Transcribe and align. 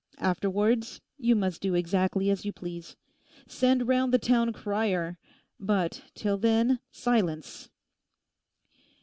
Afterwards 0.17 0.99
you 1.19 1.35
must 1.35 1.61
do 1.61 1.75
exactly 1.75 2.31
as 2.31 2.43
you 2.43 2.51
please. 2.51 2.95
Send 3.47 3.87
round 3.87 4.11
the 4.11 4.17
Town 4.17 4.51
Crier! 4.51 5.19
But 5.59 6.01
till 6.15 6.39
then, 6.39 6.79
silence! 6.89 7.69